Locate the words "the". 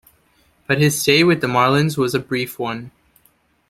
1.41-1.47